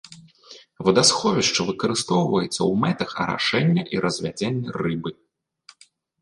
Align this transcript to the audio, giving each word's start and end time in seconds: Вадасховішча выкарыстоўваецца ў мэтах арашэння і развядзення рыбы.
Вадасховішча 0.85 1.65
выкарыстоўваецца 1.67 2.49
ў 2.69 2.73
мэтах 2.85 3.09
арашэння 3.25 3.83
і 3.97 4.03
развядзення 4.07 4.69
рыбы. 4.85 5.09